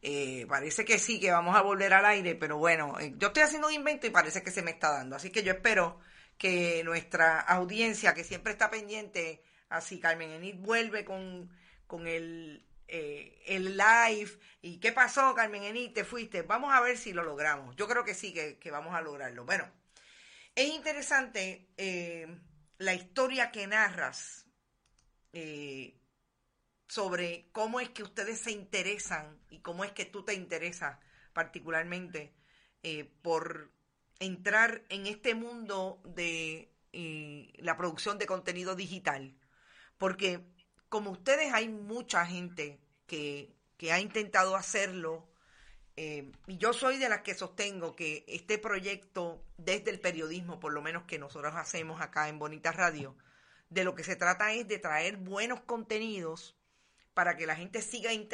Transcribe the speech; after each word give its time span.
Eh, 0.00 0.46
parece 0.48 0.84
que 0.84 0.98
sí, 0.98 1.18
que 1.18 1.30
vamos 1.30 1.56
a 1.56 1.62
volver 1.62 1.92
al 1.92 2.04
aire, 2.06 2.36
pero 2.36 2.56
bueno, 2.56 2.98
eh, 3.00 3.14
yo 3.16 3.28
estoy 3.28 3.42
haciendo 3.42 3.66
un 3.66 3.74
invento 3.74 4.06
y 4.06 4.10
parece 4.10 4.42
que 4.42 4.50
se 4.50 4.62
me 4.62 4.70
está 4.70 4.92
dando. 4.92 5.16
Así 5.16 5.30
que 5.30 5.42
yo 5.42 5.52
espero 5.52 6.00
que 6.36 6.82
nuestra 6.84 7.40
audiencia, 7.40 8.14
que 8.14 8.22
siempre 8.22 8.52
está 8.52 8.70
pendiente, 8.70 9.42
así 9.68 9.98
Carmen 9.98 10.30
Enid 10.30 10.56
vuelve 10.56 11.04
con, 11.04 11.50
con 11.86 12.06
el, 12.06 12.64
eh, 12.86 13.42
el 13.46 13.76
live. 13.76 14.30
¿Y 14.62 14.78
qué 14.78 14.92
pasó, 14.92 15.34
Carmen 15.34 15.64
Enid? 15.64 15.92
¿Te 15.92 16.04
fuiste? 16.04 16.42
Vamos 16.42 16.72
a 16.72 16.80
ver 16.80 16.96
si 16.96 17.12
lo 17.12 17.24
logramos. 17.24 17.74
Yo 17.74 17.88
creo 17.88 18.04
que 18.04 18.14
sí, 18.14 18.32
que, 18.32 18.58
que 18.58 18.70
vamos 18.70 18.94
a 18.94 19.00
lograrlo. 19.00 19.44
Bueno, 19.44 19.68
es 20.54 20.68
interesante 20.68 21.68
la 22.78 22.94
historia 22.94 23.50
que 23.50 23.66
narras 23.66 24.46
sobre 26.88 27.48
cómo 27.52 27.80
es 27.80 27.90
que 27.90 28.02
ustedes 28.02 28.40
se 28.40 28.50
interesan 28.50 29.38
y 29.50 29.60
cómo 29.60 29.84
es 29.84 29.92
que 29.92 30.06
tú 30.06 30.24
te 30.24 30.34
interesas 30.34 30.98
particularmente 31.34 32.34
eh, 32.82 33.04
por 33.22 33.70
entrar 34.18 34.82
en 34.88 35.06
este 35.06 35.34
mundo 35.34 36.00
de 36.04 36.74
eh, 36.92 37.52
la 37.58 37.76
producción 37.76 38.18
de 38.18 38.26
contenido 38.26 38.74
digital. 38.74 39.36
Porque 39.98 40.40
como 40.88 41.10
ustedes 41.10 41.52
hay 41.52 41.68
mucha 41.68 42.24
gente 42.26 42.80
que, 43.06 43.54
ha 43.92 44.00
intentado 44.00 44.56
hacerlo 44.56 45.28
eh, 45.94 46.32
y 46.46 46.56
yo 46.56 46.72
soy 46.72 46.98
de 46.98 47.08
las 47.08 47.20
que 47.22 47.34
sostengo 47.34 47.94
que 47.94 48.24
este 48.26 48.58
proyecto 48.58 49.44
desde 49.56 49.90
el 49.90 50.00
periodismo, 50.00 50.58
por 50.58 50.72
lo 50.72 50.82
menos 50.82 51.04
que 51.04 51.18
nosotros 51.18 51.54
hacemos 51.54 52.00
acá 52.00 52.28
en 52.28 52.38
Bonita 52.38 52.72
Radio, 52.72 53.16
de 53.68 53.84
lo 53.84 53.94
que 53.94 54.04
se 54.04 54.16
trata 54.16 54.52
es 54.52 54.66
de 54.66 54.78
traer 54.78 55.16
buenos 55.18 55.60
contenidos 55.60 56.57
para 57.18 57.36
que 57.36 57.48
la 57.48 57.56
gente 57.56 57.82
siga 57.82 58.12
en 58.12 58.28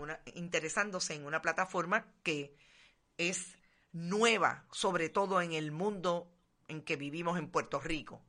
una, 0.00 0.18
interesándose 0.34 1.14
en 1.14 1.24
una 1.24 1.40
plataforma 1.40 2.12
que 2.24 2.56
es 3.18 3.56
nueva, 3.92 4.66
sobre 4.72 5.08
todo 5.10 5.40
en 5.40 5.52
el 5.52 5.70
mundo 5.70 6.28
en 6.66 6.82
que 6.82 6.96
vivimos 6.96 7.38
en 7.38 7.52
Puerto 7.52 7.78
Rico. 7.78 8.20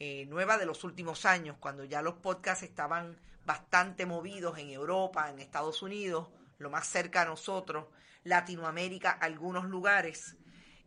Eh, 0.00 0.26
nueva 0.26 0.58
de 0.58 0.66
los 0.66 0.82
últimos 0.82 1.24
años, 1.24 1.56
cuando 1.60 1.84
ya 1.84 2.02
los 2.02 2.14
podcasts 2.14 2.64
estaban 2.64 3.16
bastante 3.44 4.06
movidos 4.06 4.58
en 4.58 4.70
Europa, 4.70 5.30
en 5.30 5.38
Estados 5.38 5.82
Unidos, 5.82 6.30
lo 6.58 6.68
más 6.68 6.88
cerca 6.88 7.22
a 7.22 7.26
nosotros, 7.26 7.86
Latinoamérica, 8.24 9.12
algunos 9.12 9.66
lugares. 9.66 10.34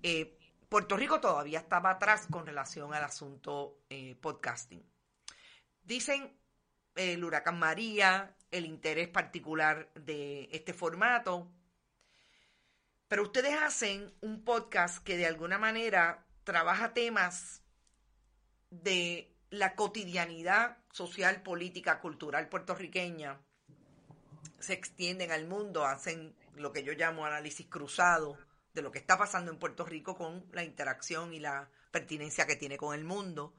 Eh, 0.03 0.37
Puerto 0.67 0.97
Rico 0.97 1.21
todavía 1.21 1.59
estaba 1.59 1.91
atrás 1.91 2.27
con 2.29 2.45
relación 2.45 2.93
al 2.93 3.05
asunto 3.05 3.77
eh, 3.89 4.17
podcasting. 4.19 4.83
Dicen 5.83 6.37
el 6.95 7.23
huracán 7.23 7.57
María, 7.57 8.35
el 8.51 8.65
interés 8.65 9.07
particular 9.07 9.91
de 9.95 10.49
este 10.51 10.73
formato. 10.73 11.51
Pero 13.07 13.23
ustedes 13.23 13.55
hacen 13.61 14.13
un 14.21 14.43
podcast 14.43 15.03
que 15.03 15.17
de 15.17 15.25
alguna 15.25 15.57
manera 15.57 16.25
trabaja 16.43 16.93
temas 16.93 17.61
de 18.69 19.35
la 19.49 19.75
cotidianidad 19.75 20.77
social, 20.91 21.41
política, 21.43 21.99
cultural 21.99 22.47
puertorriqueña. 22.47 23.41
Se 24.59 24.73
extienden 24.73 25.31
al 25.31 25.47
mundo, 25.47 25.85
hacen 25.85 26.35
lo 26.55 26.71
que 26.71 26.83
yo 26.83 26.93
llamo 26.93 27.25
análisis 27.25 27.67
cruzado 27.67 28.37
de 28.73 28.81
lo 28.81 28.91
que 28.91 28.99
está 28.99 29.17
pasando 29.17 29.51
en 29.51 29.59
Puerto 29.59 29.83
Rico 29.85 30.15
con 30.15 30.45
la 30.53 30.63
interacción 30.63 31.33
y 31.33 31.39
la 31.39 31.69
pertinencia 31.91 32.47
que 32.47 32.55
tiene 32.55 32.77
con 32.77 32.95
el 32.95 33.03
mundo. 33.03 33.53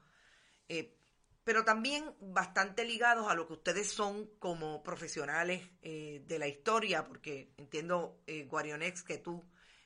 Eh, 0.67 0.97
pero 1.43 1.65
también 1.65 2.15
bastante 2.19 2.85
ligados 2.85 3.29
a 3.29 3.35
lo 3.35 3.47
que 3.47 3.53
ustedes 3.53 3.91
son 3.91 4.27
como 4.39 4.81
profesionales 4.83 5.69
eh, 5.81 6.23
de 6.25 6.39
la 6.39 6.47
historia, 6.47 7.05
porque 7.05 7.53
entiendo, 7.57 8.21
eh, 8.27 8.45
Guarionex, 8.45 9.03
que 9.03 9.17
tú 9.17 9.43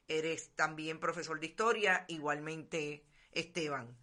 eres 0.08 0.56
también 0.56 1.00
profesor 1.00 1.40
de 1.40 1.48
historia, 1.48 2.06
igualmente 2.08 3.06
Esteban. 3.32 3.98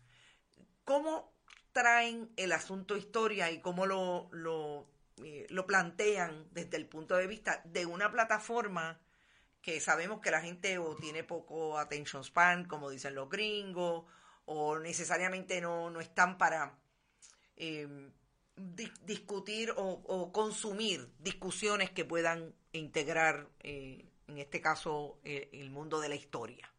¿Cómo 0.85 1.33
traen 1.73 2.33
el 2.37 2.53
asunto 2.53 2.97
historia 2.97 3.51
y 3.51 3.61
cómo 3.61 3.87
lo, 3.87 4.29
lo, 4.33 4.91
eh, 5.23 5.47
lo 5.49 5.67
plantean 5.67 6.49
desde 6.53 6.77
el 6.77 6.87
punto 6.87 7.17
de 7.17 7.27
vista 7.27 7.63
de 7.65 7.87
una 7.87 8.11
plataforma 8.11 9.01
que 9.63 9.81
sabemos 9.81 10.21
que 10.21 10.31
la 10.31 10.43
gente 10.43 10.79
o 10.79 10.95
tiene 10.95 11.25
poco 11.25 11.79
attention 11.79 12.23
span, 12.23 12.67
como 12.67 12.91
dicen 12.91 13.15
los 13.15 13.31
gringos, 13.31 14.05
o 14.45 14.79
necesariamente 14.79 15.61
no, 15.61 15.89
no 15.91 16.01
están 16.01 16.37
para 16.37 16.79
eh, 17.57 17.89
discutir 19.07 19.73
o, 19.77 20.31
consumir 20.33 21.09
discusiones 21.19 21.91
que 21.91 22.05
puedan 22.05 22.55
integrar, 22.73 23.49
eh, 23.61 24.05
en 24.29 24.39
este 24.39 24.61
caso, 24.61 25.19
eh, 25.25 25.49
el 25.53 25.71
mundo 25.71 26.01
de 26.01 26.09
la 26.09 26.15
historia. 26.15 26.71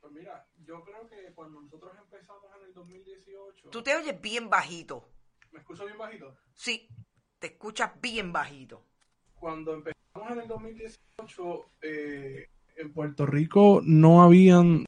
Pues 0.00 0.12
mira, 0.12 0.46
yo 0.64 0.82
creo 0.84 1.08
que 1.08 1.32
cuando 1.34 1.60
nosotros 1.60 1.92
empezamos 1.98 2.44
en 2.56 2.66
el 2.66 2.74
2018... 2.74 3.70
Tú 3.70 3.82
te 3.82 3.96
oyes 3.96 4.20
bien 4.20 4.48
bajito. 4.48 5.08
¿Me 5.52 5.58
escucho 5.60 5.84
bien 5.86 5.98
bajito? 5.98 6.36
Sí, 6.54 6.88
te 7.38 7.48
escuchas 7.48 7.90
bien 8.00 8.32
bajito. 8.32 8.84
Cuando 9.34 9.74
empezamos 9.74 10.30
en 10.30 10.40
el 10.40 10.48
2018, 10.48 11.70
en 12.76 12.92
Puerto 12.92 13.26
Rico 13.26 13.80
no 13.84 14.22
habían 14.22 14.86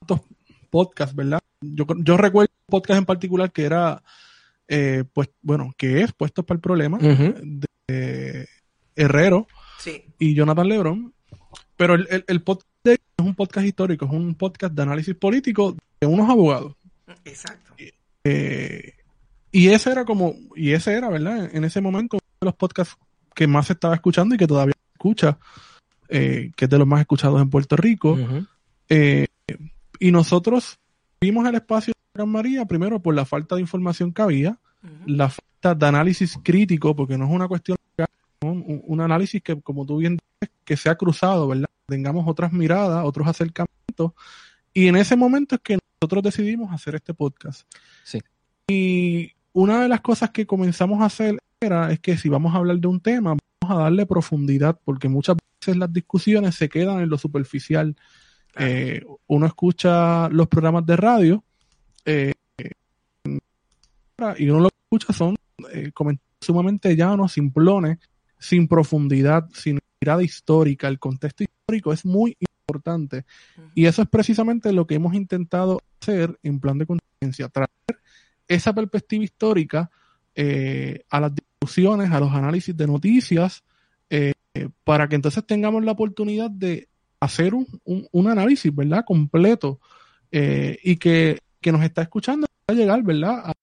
tantos 0.00 0.26
podcasts, 0.70 1.14
¿verdad? 1.14 1.40
Yo, 1.60 1.84
yo 1.98 2.16
recuerdo 2.16 2.52
un 2.68 2.72
podcast 2.72 2.98
en 2.98 3.06
particular 3.06 3.52
que 3.52 3.64
era 3.64 4.02
eh, 4.68 5.04
pues 5.12 5.30
bueno, 5.42 5.72
que 5.76 6.02
es 6.02 6.12
puesto 6.12 6.44
para 6.44 6.56
el 6.56 6.60
problema 6.60 6.98
de 6.98 8.48
Herrero 8.96 9.46
y 10.18 10.34
Jonathan 10.34 10.68
Lebron. 10.68 11.14
Pero 11.76 11.94
el, 11.94 12.24
el, 12.26 12.42
podcast 12.42 12.68
es 12.84 12.98
un 13.18 13.34
podcast 13.34 13.66
histórico, 13.66 14.04
es 14.04 14.12
un 14.12 14.34
podcast 14.36 14.74
de 14.74 14.82
análisis 14.82 15.14
político 15.14 15.76
de 16.00 16.06
unos 16.06 16.30
abogados. 16.30 16.76
Exacto. 17.24 17.74
Eh, 18.24 18.92
y 19.50 19.68
ese 19.68 19.90
era 19.90 20.04
como, 20.04 20.34
y 20.54 20.72
ese 20.72 20.94
era, 20.94 21.08
¿verdad? 21.08 21.50
En 21.52 21.64
ese 21.64 21.80
momento, 21.80 22.16
uno 22.16 22.36
de 22.40 22.46
los 22.46 22.54
podcasts 22.54 22.96
que 23.34 23.46
más 23.46 23.66
se 23.66 23.72
estaba 23.74 23.94
escuchando 23.94 24.34
y 24.34 24.38
que 24.38 24.46
todavía 24.46 24.74
se 24.74 24.92
escucha, 24.94 25.38
eh, 26.08 26.52
que 26.56 26.64
es 26.66 26.70
de 26.70 26.78
los 26.78 26.86
más 26.86 27.00
escuchados 27.00 27.42
en 27.42 27.50
Puerto 27.50 27.76
Rico. 27.76 28.16
y 28.88 30.10
nosotros 30.12 30.78
vimos 31.20 31.46
el 31.48 31.54
espacio 31.56 31.93
Gran 32.14 32.28
María, 32.28 32.64
primero 32.64 33.00
por 33.00 33.12
la 33.12 33.24
falta 33.24 33.56
de 33.56 33.60
información 33.60 34.12
que 34.12 34.22
había, 34.22 34.56
la 35.04 35.30
falta 35.30 35.74
de 35.74 35.86
análisis 35.86 36.38
crítico, 36.44 36.94
porque 36.94 37.18
no 37.18 37.24
es 37.24 37.30
una 37.32 37.48
cuestión, 37.48 37.76
un, 38.40 38.82
un 38.86 39.00
análisis 39.00 39.42
que, 39.42 39.60
como 39.60 39.84
tú 39.84 39.96
bien 39.96 40.18
dices, 40.40 40.54
que 40.64 40.76
sea 40.76 40.94
cruzado, 40.94 41.48
¿verdad? 41.48 41.68
Tengamos 41.86 42.24
otras 42.28 42.52
miradas, 42.52 43.04
otros 43.04 43.26
acercamientos. 43.26 44.12
Y 44.72 44.86
en 44.86 44.94
ese 44.94 45.16
momento 45.16 45.56
es 45.56 45.60
que 45.60 45.78
nosotros 46.00 46.22
decidimos 46.22 46.72
hacer 46.72 46.94
este 46.94 47.14
podcast. 47.14 47.62
Sí. 48.04 48.20
Y 48.68 49.32
una 49.52 49.82
de 49.82 49.88
las 49.88 50.00
cosas 50.00 50.30
que 50.30 50.46
comenzamos 50.46 51.00
a 51.00 51.06
hacer 51.06 51.36
era 51.60 51.90
es 51.90 51.98
que 51.98 52.16
si 52.16 52.28
vamos 52.28 52.54
a 52.54 52.58
hablar 52.58 52.78
de 52.78 52.86
un 52.86 53.00
tema, 53.00 53.36
vamos 53.60 53.76
a 53.76 53.82
darle 53.82 54.06
profundidad, 54.06 54.78
porque 54.84 55.08
muchas 55.08 55.36
veces 55.58 55.76
las 55.76 55.92
discusiones 55.92 56.54
se 56.54 56.68
quedan 56.68 57.00
en 57.00 57.08
lo 57.08 57.18
superficial. 57.18 57.96
Eh, 58.56 59.04
uno 59.26 59.46
escucha 59.46 60.28
los 60.28 60.46
programas 60.46 60.86
de 60.86 60.96
radio 60.96 61.44
eh, 62.04 62.32
y 64.38 64.48
uno 64.48 64.60
lo 64.60 64.70
que 64.70 64.76
escucha 64.84 65.12
son 65.12 65.36
eh, 65.72 65.90
comentarios 65.92 66.34
sumamente 66.40 66.94
llanos, 66.94 67.32
simplones, 67.32 67.98
sin 68.38 68.68
profundidad, 68.68 69.48
sin 69.54 69.78
mirada 70.00 70.22
histórica. 70.22 70.88
El 70.88 70.98
contexto 70.98 71.44
histórico 71.44 71.92
es 71.92 72.04
muy 72.04 72.36
importante. 72.40 73.24
Y 73.74 73.86
eso 73.86 74.02
es 74.02 74.08
precisamente 74.08 74.72
lo 74.72 74.86
que 74.86 74.96
hemos 74.96 75.14
intentado 75.14 75.80
hacer 76.00 76.38
en 76.42 76.60
plan 76.60 76.78
de 76.78 76.86
conciencia, 76.86 77.48
traer 77.48 77.68
esa 78.46 78.74
perspectiva 78.74 79.24
histórica 79.24 79.90
eh, 80.34 81.04
a 81.08 81.20
las 81.20 81.32
discusiones, 81.34 82.10
a 82.10 82.20
los 82.20 82.32
análisis 82.32 82.76
de 82.76 82.86
noticias, 82.86 83.64
para 84.84 85.08
que 85.08 85.16
entonces 85.16 85.44
tengamos 85.44 85.82
la 85.82 85.92
oportunidad 85.92 86.48
de 86.48 86.88
hacer 87.18 87.54
un, 87.54 87.66
un, 87.84 88.28
análisis, 88.28 88.72
¿verdad? 88.72 89.04
Completo 89.04 89.80
y 90.30 90.96
que 90.96 91.38
que 91.64 91.72
nos 91.72 91.82
está 91.82 92.02
escuchando 92.02 92.46
va 92.46 92.74
a 92.74 92.76
llegar, 92.76 93.02
¿verdad? 93.02 93.54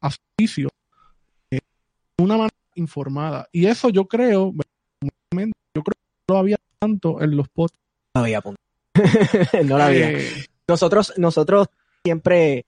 A, 0.00 0.10
su 0.10 0.18
juicio 0.38 0.68
de 1.50 1.60
una 2.18 2.36
manera 2.36 2.54
informada. 2.76 3.48
Y 3.50 3.66
eso 3.66 3.88
yo 3.88 4.06
creo, 4.06 4.52
yo 4.52 5.82
creo 5.82 5.82
que 5.84 6.32
no 6.32 6.38
había 6.38 6.56
tanto 6.78 7.20
en 7.20 7.36
los 7.36 7.48
podcasts. 7.48 7.82
No 8.14 8.20
había 8.20 8.40
no 9.64 9.78
lo 9.78 9.82
había. 9.82 10.12
Eh, 10.12 10.46
nosotros, 10.68 11.14
nosotros 11.16 11.66
siempre 12.04 12.66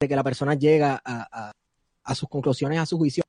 de 0.00 0.08
que 0.08 0.16
la 0.16 0.24
persona 0.24 0.54
llega 0.54 1.02
a, 1.04 1.52
a 2.02 2.14
sus 2.14 2.30
conclusiones, 2.30 2.78
a 2.78 2.86
su 2.86 2.96
juicio, 2.96 3.24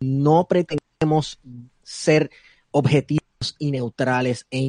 no 0.00 0.46
pretendemos 0.48 1.38
ser 1.82 2.30
objetivos 2.70 3.56
y 3.58 3.72
neutrales 3.72 4.46
e 4.50 4.68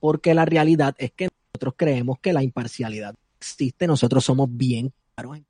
porque 0.00 0.34
la 0.34 0.44
realidad 0.44 0.96
es 0.98 1.12
que 1.12 1.28
creemos 1.76 2.18
que 2.20 2.32
la 2.32 2.42
imparcialidad 2.42 3.14
existe, 3.38 3.86
nosotros 3.86 4.24
somos 4.24 4.48
bien 4.50 4.92
claros 5.14 5.38
en 5.38 5.46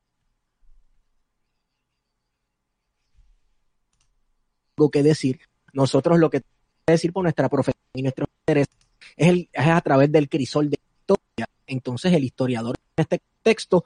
que 4.89 5.03
decir. 5.03 5.41
Nosotros 5.73 6.19
lo 6.19 6.31
que 6.31 6.43
decir 6.87 7.12
por 7.12 7.25
nuestra 7.25 7.49
profesión 7.49 7.83
y 7.93 8.03
nuestro 8.03 8.27
interés, 8.43 8.69
es, 9.17 9.29
el, 9.29 9.49
a 9.55 9.81
través 9.83 10.11
del 10.11 10.29
crisol 10.29 10.71
de 10.71 10.79
historia. 10.81 11.49
Entonces 11.67 12.12
el 12.15 12.25
historiador 12.25 12.77
en 12.97 13.03
este 13.03 13.21
texto 13.43 13.85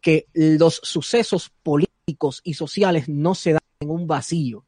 que 0.00 0.26
los 0.32 0.80
sucesos 0.82 1.50
políticos 1.62 2.40
y 2.42 2.54
sociales 2.54 3.08
no 3.08 3.34
se 3.34 3.52
dan 3.52 3.62
en 3.80 3.90
un 3.90 4.06
vacío. 4.06 4.64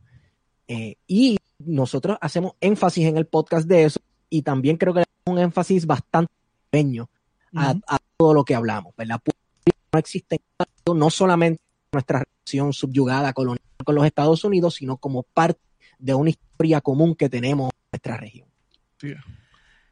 Eh, 0.69 0.97
y 1.07 1.39
nosotros 1.59 2.19
hacemos 2.21 2.53
énfasis 2.61 3.07
en 3.07 3.17
el 3.17 3.27
podcast 3.27 3.67
de 3.67 3.85
eso 3.85 4.01
y 4.29 4.43
también 4.43 4.77
creo 4.77 4.95
que 4.95 5.05
un 5.25 5.39
énfasis 5.39 5.87
bastante 5.87 6.33
pequeño 6.73 7.11
a, 7.55 7.99
todo 8.17 8.33
lo 8.35 8.45
que 8.45 8.55
hablamos, 8.55 8.95
¿verdad? 8.97 9.21
No 9.93 9.99
existe 9.99 10.41
no 10.87 11.11
solamente 11.11 11.63
nuestra 11.93 12.25
relación 12.25 12.73
subyugada 12.73 13.33
colonial 13.35 13.63
con 13.85 13.95
los 13.95 14.07
Estados 14.07 14.43
Unidos, 14.45 14.77
sino 14.77 14.97
como 14.97 15.23
parte 15.23 15.61
de 15.99 16.15
una 16.15 16.31
historia 16.31 16.81
común 16.81 17.15
que 17.15 17.29
tenemos 17.29 17.71
en 17.71 17.89
nuestra 17.93 18.17
región. 18.17 18.49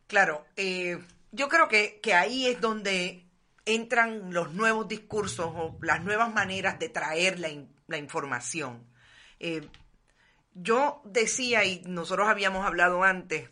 Claro, 0.06 0.46
eh, 0.56 0.98
yo 1.32 1.48
creo 1.48 1.68
que, 1.68 2.00
que 2.02 2.14
ahí 2.14 2.46
es 2.46 2.60
donde 2.60 3.26
entran 3.66 4.32
los 4.32 4.54
nuevos 4.54 4.88
discursos 4.88 5.52
o 5.54 5.76
las 5.82 6.02
nuevas 6.02 6.32
maneras 6.32 6.78
de 6.78 6.88
traer 6.88 7.38
la, 7.38 7.98
información. 7.98 8.86
Eh, 9.38 9.68
yo 10.54 11.02
decía, 11.04 11.64
y 11.64 11.82
nosotros 11.86 12.28
habíamos 12.28 12.64
hablado 12.64 13.02
antes, 13.02 13.50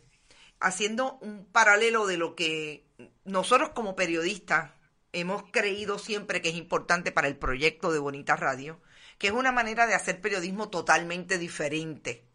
haciendo 0.59 1.17
un 1.21 1.45
paralelo 1.45 2.07
de 2.07 2.17
lo 2.17 2.35
que 2.35 2.85
nosotros 3.29 3.69
como 3.69 3.95
periodistas 3.95 4.71
hemos 5.13 5.43
creído 5.51 5.99
siempre 5.99 6.41
que 6.41 6.49
es 6.49 6.55
importante 6.55 7.11
para 7.11 7.27
el 7.27 7.37
proyecto 7.37 7.91
de 7.91 7.99
Bonita 7.99 8.35
Radio, 8.35 8.81
que 9.17 9.27
es 9.27 9.33
una 9.33 9.51
manera 9.51 9.87
de 9.87 9.95
hacer 9.95 10.19
periodismo 10.19 10.69
totalmente 10.69 11.37
diferente. 11.37 12.25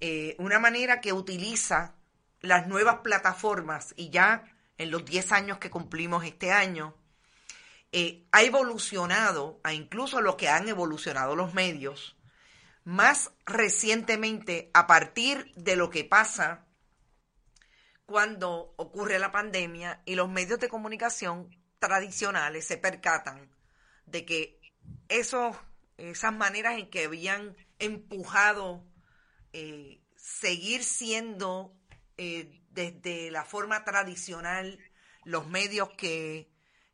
Eh, 0.00 0.34
una 0.38 0.58
manera 0.58 1.00
que 1.00 1.12
utiliza 1.12 1.94
las 2.40 2.66
nuevas 2.66 2.98
plataformas 2.98 3.94
y 3.96 4.10
ya 4.10 4.52
en 4.78 4.90
los 4.90 5.04
10 5.04 5.32
años 5.32 5.58
que 5.58 5.70
cumplimos 5.70 6.24
este 6.24 6.52
año, 6.52 6.94
eh, 7.92 8.26
ha 8.32 8.42
evolucionado, 8.42 9.60
a 9.62 9.72
incluso 9.72 10.20
lo 10.20 10.36
que 10.36 10.48
han 10.48 10.68
evolucionado 10.68 11.34
los 11.34 11.54
medios, 11.54 12.16
más 12.84 13.32
recientemente 13.46 14.70
a 14.74 14.86
partir 14.86 15.52
de 15.54 15.76
lo 15.76 15.88
que 15.88 16.04
pasa 16.04 16.65
cuando 18.06 18.72
ocurre 18.76 19.18
la 19.18 19.32
pandemia 19.32 20.00
y 20.04 20.14
los 20.14 20.28
medios 20.28 20.60
de 20.60 20.68
comunicación 20.68 21.50
tradicionales 21.80 22.64
se 22.64 22.78
percatan 22.78 23.50
de 24.06 24.24
que 24.24 24.60
esos, 25.08 25.56
esas 25.98 26.32
maneras 26.32 26.78
en 26.78 26.88
que 26.88 27.04
habían 27.04 27.56
empujado 27.78 28.84
eh, 29.52 30.00
seguir 30.16 30.84
siendo 30.84 31.76
eh, 32.16 32.62
desde 32.70 33.30
la 33.30 33.44
forma 33.44 33.84
tradicional 33.84 34.78
los 35.24 35.46
medios 35.48 35.90
que 35.96 36.48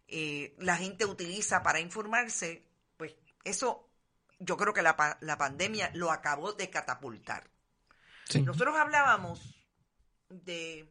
eh, 0.08 0.54
la 0.58 0.76
gente 0.76 1.04
utiliza 1.04 1.62
para 1.62 1.80
informarse, 1.80 2.66
pues 2.96 3.14
eso 3.44 3.90
yo 4.38 4.56
creo 4.56 4.72
que 4.72 4.82
la, 4.82 5.18
la 5.20 5.38
pandemia 5.38 5.90
lo 5.94 6.10
acabó 6.10 6.54
de 6.54 6.70
catapultar. 6.70 7.50
Nosotros 8.34 8.76
hablábamos 8.76 9.54
de, 10.30 10.90